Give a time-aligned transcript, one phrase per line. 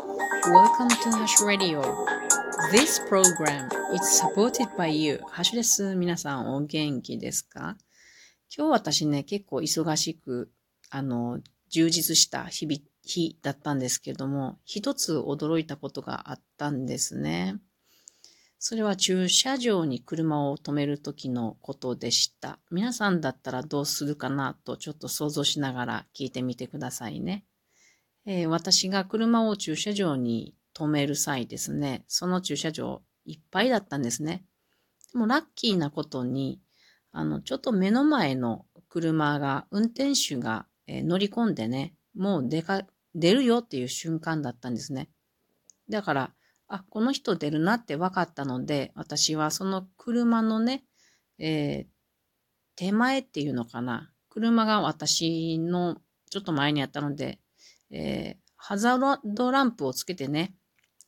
[0.00, 1.82] Welcome to Hash Radio.
[2.72, 5.20] This program is supported by you.
[5.28, 5.94] ハッシュです。
[5.94, 7.76] 皆さんお元気ですか?
[8.56, 10.50] 今日私ね、結構忙しく、
[10.88, 17.58] あの、充実した日々、日だったんですけれども、一つ驚いたことがあったんですね。
[18.58, 22.58] それは駐車場に車を止める時のことでした。
[22.70, 27.44] 皆さんだったらどうするかなとちょっと想像しながら聞いてみてくださいね。
[28.26, 34.44] えー、私が車を駐車場に止める際ですね、その駐車場いっぱいだったんですね。
[35.12, 36.60] でもラッキーなことに、
[37.12, 42.82] あの、ちょっと目の前の車が、運転手が、えー、乗り込んでね、もう出か、
[43.14, 45.10] 出るよっていう瞬間だったんですね。
[45.88, 46.34] だから、
[46.68, 50.84] あ、この人出るなって分かったので、私はその車のね、
[51.38, 51.86] えー、
[52.76, 54.12] 手前っていうのかな。
[54.28, 56.00] 車が私の
[56.30, 57.40] ちょっと前にあったので、
[57.90, 60.54] えー、ハザードランプをつけてね、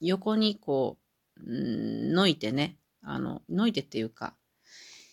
[0.00, 0.98] 横にこ
[1.36, 4.34] う、んのいてね、あの、のいてっていうか、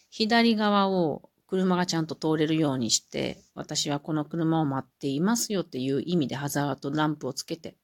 [0.09, 7.75] 左側を車がちゃんと通れるようにして、私はこの車を待っていますよっていう意味でハザードランプをつけて、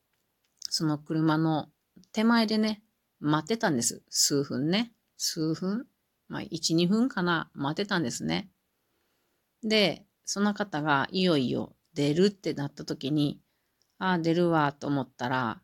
[0.62, 1.70] その車の
[2.12, 2.84] 手前でね、
[3.20, 4.04] 待ってたんです。
[4.10, 4.92] 数分ね。
[5.18, 5.88] 数分？
[6.28, 8.50] まあ、1、2分かな待ってたんですね。
[9.64, 13.40] で、その方がいよいよ出るってなった時に、
[13.98, 15.62] ああ、出るわと思ったら、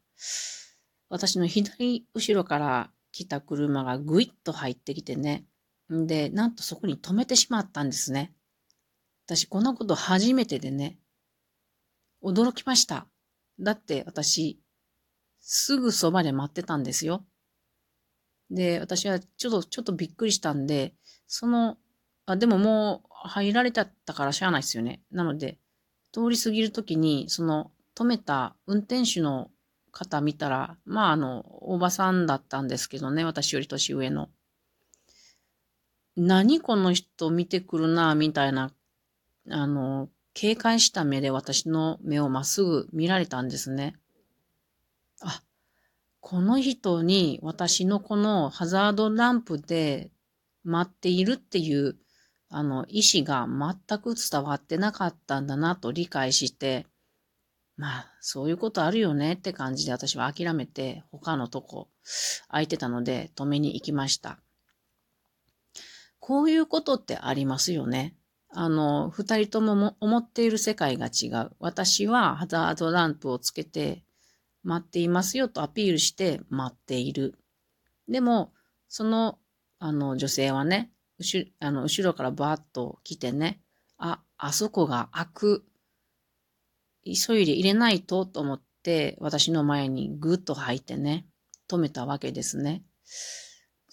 [1.10, 5.46] 私の左後ろから来た車がぐいっと入ってきてね。
[5.94, 8.34] んで、なんとそこに止めてしまったんですね。
[9.26, 10.98] 私、こんなこと初めてでね、
[12.24, 13.08] 驚きました。
[13.60, 14.62] だって私、
[15.42, 17.26] すぐそばで待ってたんですよ。
[18.50, 20.94] で、私はちょっと、ちょっとびっくりしたんで、
[21.28, 21.78] その、
[22.26, 25.02] あ、でももう入られちゃったからしゃあないですよね。
[25.12, 25.60] なので、
[26.12, 29.52] 通り過ぎるときに、その止めた運転手の
[29.92, 34.30] 方見たら、まああの、おばさんだったんですけどね、私より年上の。
[36.16, 38.72] 何この人見てくるな、みたいな、
[39.50, 43.96] あの、警戒した目で私の目をまっすぐ見られたんですね。
[45.22, 45.42] あ、
[46.20, 50.12] この人に私のこのハザードランプで
[50.64, 51.98] 待っているっていう、
[52.50, 56.86] あの、意思が全く伝わってなかったんだなと理解して、
[57.82, 61.88] まあ、そういうことあるよねって感じで私は諦めて他のとこ
[62.48, 64.38] 空いてたので止めに行きました。
[66.20, 68.16] こういうことってありますよね。
[68.54, 71.54] あの、二人とも思っている世界が違う。
[71.58, 74.04] 私はハザードランプをつけて
[74.62, 77.34] 待っていますよとアピールして待っている。
[78.08, 78.54] でも、
[78.90, 79.40] その、
[79.80, 83.60] あの、女性はね、後あの後ろからバーッと来てね、
[83.98, 85.66] あ、あそこが開く。
[87.06, 91.26] 急いで入れないとと思って、私の前にぐっと入ってね、
[91.70, 92.84] 止めたわけですね。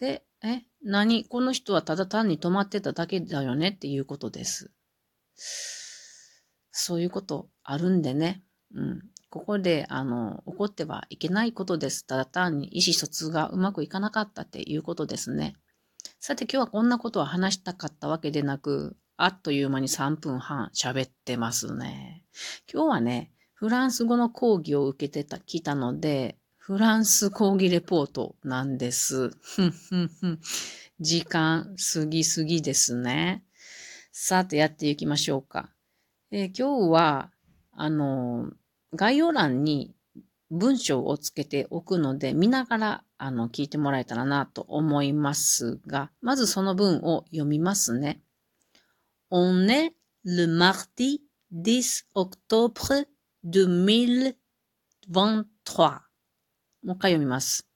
[0.00, 1.24] で、え、何？
[1.24, 3.70] この人はただ単に止まってただけだよね？
[3.70, 4.70] っていうことです。
[6.70, 8.42] そういうことあるんでね。
[8.74, 9.02] うん。
[9.30, 12.06] ここで、あの、怒ってはいけないことです。
[12.06, 15.56] ただ単に意思疎通がうまくいかなかったっていうことですね。
[16.20, 22.17] さて今日はこんなことを話したかったわけでなく、あっという間に3分半喋ってますね。
[22.72, 29.30] 今日はね、フランス語の講義を受けてた、来たので、フランス講義レポートなんです。
[31.00, 33.44] 時間過ぎすぎですね。
[34.12, 35.70] さてやっていきましょうか。
[36.30, 37.32] えー、今日は、
[37.72, 38.52] あの、
[38.94, 39.94] 概要欄に
[40.50, 48.20] 文章をつけておくので、見ながら、あの、聞いてもらえたらなと思いますが、まずその文を読みますね。
[49.30, 49.92] On est
[50.24, 53.06] le mardi 10 octobre
[53.44, 54.34] 2023.
[56.82, 57.66] もう一回読みます。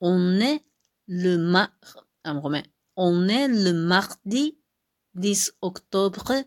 [0.00, 0.62] On est
[1.06, 1.70] le mar...
[2.22, 2.70] あ、ごめん。
[2.96, 4.56] On est le mardi
[5.16, 6.46] 10 octobre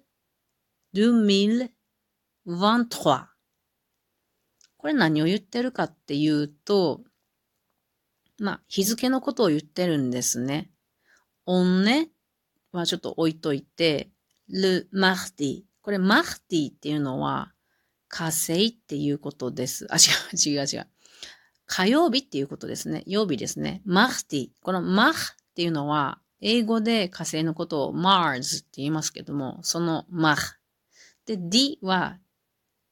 [0.94, 1.70] 2023.
[4.78, 7.02] これ何を言ってるかっていうと、
[8.40, 10.70] まあ、日付のことを言ってるんですね。
[11.48, 12.10] on ね
[12.74, 14.12] はちょっと置いといて、
[14.50, 15.73] ル・マフティ。
[15.84, 17.54] これ、マフティっていうのは、
[18.08, 19.86] 火星っていうことです。
[19.92, 20.00] あ、違
[20.34, 20.88] う、 違う、違う。
[21.66, 23.04] 火曜日っていうことですね。
[23.06, 23.82] 曜日ですね。
[23.86, 24.50] マフティ。
[24.62, 30.58] このマフっていうのは、英語で火星のことを Mars って言いますけども、そのマフ。
[31.26, 32.20] で、D は、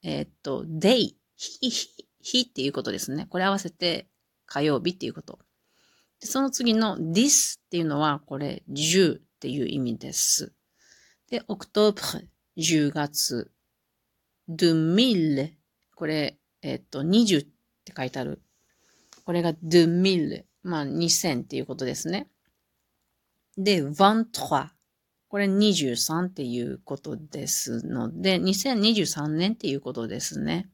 [0.04, 1.16] えー、っと、Day。
[1.38, 3.26] 日、日、日っていうことですね。
[3.30, 4.10] これ合わせて
[4.46, 5.40] 火曜日っていうこと。
[6.20, 10.54] でその次の This っていうのは、これ10っていう意味です。
[11.30, 13.52] で、オクトーブ、10月。
[14.48, 15.54] ドゥミル、
[15.96, 17.48] これ、えっと、20っ
[17.86, 18.42] て書いてある。
[19.24, 20.44] これが2000。
[20.64, 22.28] まあ、2000っていうことですね。
[23.58, 24.70] で、23。
[25.30, 30.70] これ23っていうことですので、2023年っていうことですね。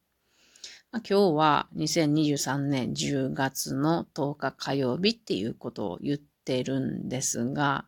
[0.91, 7.85] まあ、今日は2023年10月の10日火曜日っていうことを言ってるんですが、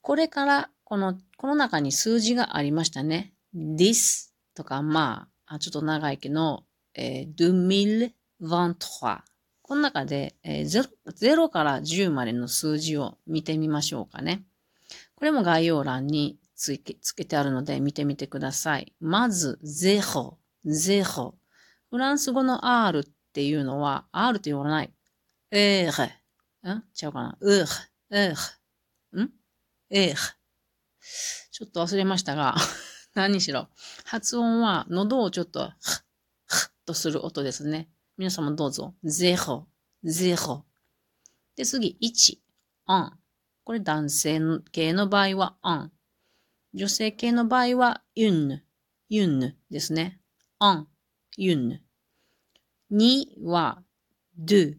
[0.00, 3.32] これからこの、この中に数字がありましたね。
[3.56, 8.04] this とか、まあ、ちょっと長いけど、えー、
[8.38, 9.22] 2023。
[9.62, 14.42] この中で、えー、0, 0から10までの数字を見てみましょうかね。
[15.14, 18.92] これも概要欄につけつけてあるので見てみてください。
[19.00, 20.34] まず、0、
[20.66, 21.34] 0。
[21.88, 24.92] フランス語の R っていうのは、R って言わない。
[25.52, 26.84] えー、ん？
[26.92, 27.38] ちゃうかな？
[27.40, 27.66] うー、
[28.10, 29.30] えー、ん？
[29.88, 30.41] えー。
[31.50, 32.56] ちょっと忘れましたが、
[33.14, 33.68] 何にしろ。
[34.04, 36.04] 発音は喉をちょっと、ふ
[36.46, 37.90] ふとする音ですね。
[38.16, 38.94] 皆さんもどうぞ。
[39.04, 39.68] ゼロ、
[40.02, 40.64] ゼロ。
[41.56, 42.38] で、次、1、
[42.86, 43.18] アン。
[43.64, 44.40] これ男性
[44.72, 45.92] 系の場合はアン。
[46.74, 48.64] 女性系の場合はユンヌ、
[49.08, 50.20] ユンヌですね。
[50.58, 50.88] アン、
[51.36, 51.82] ユンヌ。
[52.90, 53.82] 2は
[54.36, 54.78] ドゥ。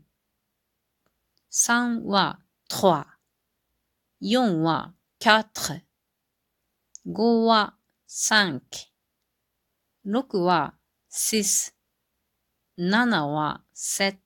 [1.51, 3.07] 3はトワ。
[4.21, 5.92] 4はキャト。
[7.05, 7.75] 5は
[8.07, 8.87] サンキ。
[10.07, 10.73] 6は
[11.09, 11.75] シス。
[12.79, 14.19] 7はセット。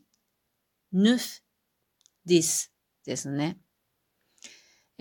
[0.93, 1.41] 9、
[2.27, 2.69] 10
[3.05, 3.57] ですね。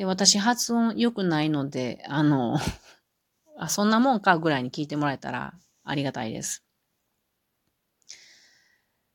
[0.04, 2.58] 私発音良くないので、あの、
[3.58, 5.54] あ、そんなもんかぐらいに聞いてもらえたら
[5.84, 6.64] ありがたいです。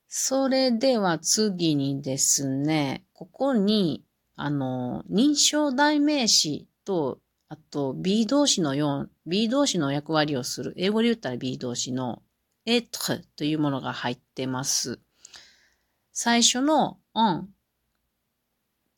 [0.07, 4.03] それでは次にですね、ここに、
[4.35, 7.19] あの、認証代名詞と、
[7.49, 12.21] あと B 動詞のよう、B 動詞の役割をする、英語で言ったら B 動詞の
[12.65, 14.99] être というものが入ってます。
[16.17, 17.43] 最初の on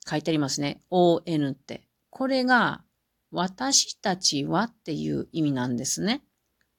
[0.08, 0.84] 書いてありますね。
[0.92, 1.88] on って。
[2.12, 2.84] これが
[3.32, 6.22] 私たちはっていう意味なんですね。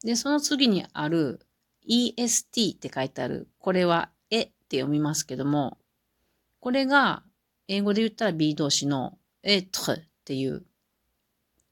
[0.05, 1.41] で、その次にある
[1.89, 3.49] est って書いてある。
[3.59, 5.77] これはえって読みますけども、
[6.61, 7.25] これが
[7.67, 10.65] 英語で言ったら B 動詞の être っていう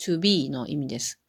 [0.01, 1.21] to be の意味です。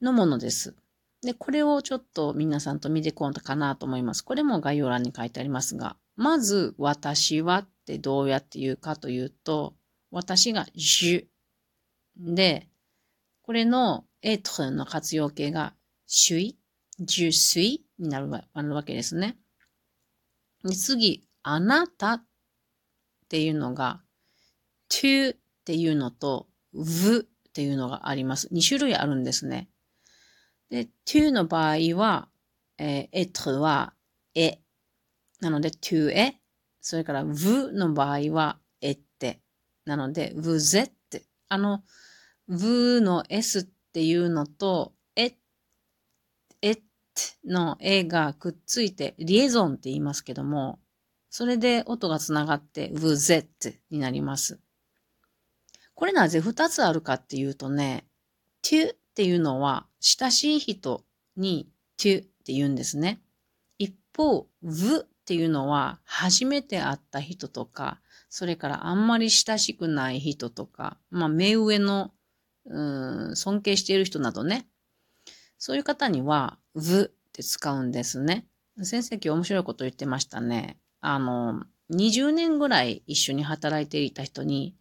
[0.00, 0.74] のものです。
[1.22, 4.22] で、これをちょっと皆さんと見ていこうかなと思います。
[4.22, 9.74] これも概要欄に書いてありますが、まず、私はってどうやって言うかというと、
[10.10, 11.26] 私が je
[12.16, 12.68] で、
[13.42, 15.74] これの être の活用形が
[16.08, 16.56] suis,
[17.00, 18.28] je suis になる
[18.74, 19.38] わけですね。
[20.64, 22.24] で次、あなたっ
[23.28, 24.02] ていうのが
[24.90, 28.48] to っていうのと v っていうのがあります。
[28.52, 29.68] 2種類あるんですね。
[30.70, 32.28] で、to の場合は、
[32.78, 33.94] えー、être は
[34.34, 34.60] え
[35.40, 36.40] なので、to え。
[36.80, 39.40] それから、v の場合は、えって。
[39.84, 40.90] なので、vous êtes。
[41.48, 41.82] あの、
[42.48, 43.62] v の s っ
[43.92, 45.36] ていうのと、え、
[46.62, 46.82] えっ
[47.44, 50.78] の a がくっついて、リエゾンって言いますけども、
[51.30, 54.60] それで音がつながって、vous êtes になります。
[55.94, 58.06] これなぜ二つあるかっていうとね、
[58.62, 61.04] to っていうのは、親しい人
[61.36, 63.20] に to って言うんですね。
[63.78, 72.12] 一方、v っていうのは、初めて会った人とか、それからあんまり親しくない人とか、まあ、目上の、
[72.66, 74.68] うん、尊敬している人などね。
[75.58, 78.46] そういう方には、v って使うんですね。
[78.82, 80.78] 先生今日面白いこと言ってましたね。
[81.00, 81.62] あの、
[81.92, 84.74] 20年ぐらい一緒に働いていた人に、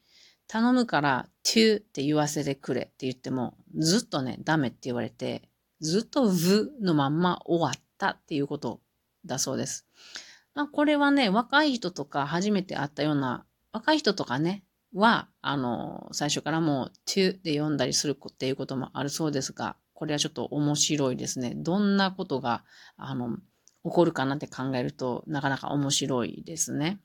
[0.50, 5.48] 頼むから to って言わせてくれって言っても、ずっとね、ダメって言われて、
[5.80, 8.82] ずっと v のまんま終わったっていうこと
[9.26, 9.86] だそうです。
[10.56, 21.54] まあ、これはね、若い人とか初めて会ったような、若い人とかね、は、あの、最初からもう to で読んだりするっていうこともあるそうですが、これはちょっと面白いですね。
[21.56, 22.64] どんなことが、
[22.98, 23.38] あの、
[23.84, 27.00] 起こるかなって考えると、なかなか面白いですね。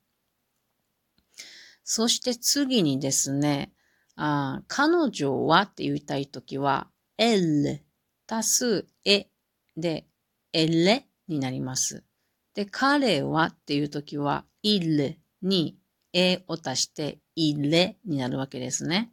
[1.84, 3.72] そして次にですね、
[4.16, 6.88] あ彼女はって言いたいときは、
[7.18, 7.80] elle
[8.26, 9.28] 足すえ
[9.76, 10.06] で、
[10.52, 12.04] elle になります。
[12.54, 15.78] で、彼はっていう時は、il に
[16.12, 19.12] a を足して、il になるわけですね。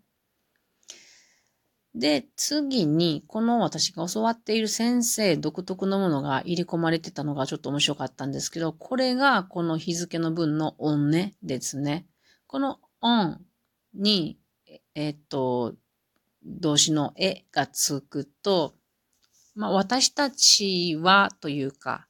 [1.94, 12.06] で、次に、この私が教わっている先生独特のものが入れ込まれてたのがちょっと面白かったんですけど、これがこの日付の文の音ねですね。
[12.52, 13.40] この音
[13.94, 14.38] に、
[14.94, 15.74] えっと、
[16.44, 18.74] 動詞のえがつくと、
[19.56, 22.08] まあ私たちはというか、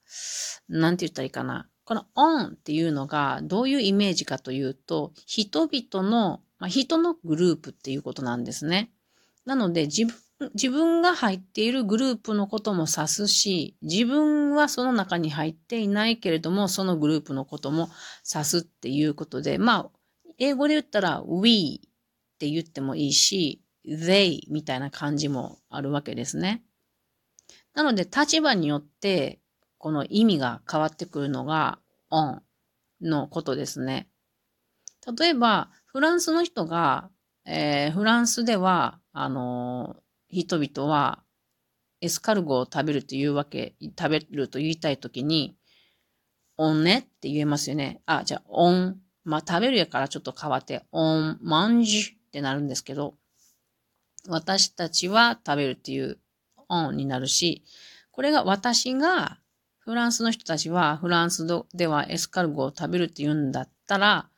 [0.68, 1.70] なんて言ったらいいかな。
[1.84, 8.90] この on っていうのがどういうイメージかというと、人々の、まあ、人のグループっていうことなんですね。
[9.46, 10.16] なので自分、
[10.56, 17.92] 自分が入っているグループのことも指すし、自分はその中に入っていないけれども、そのグループのことも
[18.28, 20.01] 指すっていうことで、まあ、
[20.42, 26.64] 英語で言ったら we って言ってもいいし、they みたいな感じもあるわけですね。
[27.76, 29.40] なので立場によって
[29.78, 31.78] この意味が変わってくるのが
[32.12, 32.40] on
[33.02, 34.10] のことですね。
[35.20, 37.10] 例えば、フランスの人が、
[37.46, 41.24] えー、フランスでは、あのー、人々は
[42.02, 45.56] エスカルゴを食べるというわけ、食べると言いたいときに、
[46.58, 48.02] オンねって言えますよね。
[48.06, 49.00] あ、じゃあ、オン。
[49.24, 53.16] まあ、食べるやからちょっと変わって、オン、マンジュってなるんですけど、
[54.28, 56.20] 私たちは食べるっていう
[56.70, 57.64] オンになるし、
[58.12, 59.38] これが私が、
[59.80, 64.30] フランスの人たちはフランスではエスカルゴを食べるって言うんだったら、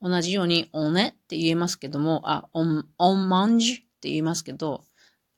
[0.00, 4.84] 同じようにオネって言えますけども、あ、オン、オンマンジュって言いますけど、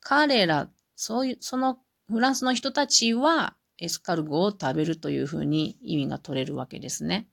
[0.01, 1.79] 彼ら、そういう、その
[2.11, 7.29] フランスの人たちはエスカルゴを食べるというふうに意味が取れるわけですね。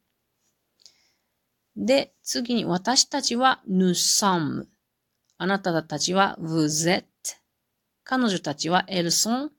[1.77, 4.67] で、次に私たちはヌサム。
[5.37, 7.05] あなたたちは vous êtes。
[8.03, 9.51] 彼女たちは elles sont。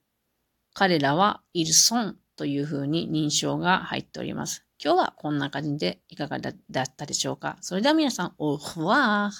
[0.73, 4.65] 彼らは ils sont というふうに認証が入っております。
[4.83, 9.31] 今日はこんな感じでいかがだったでしょうかそれでは皆さん、au revoir!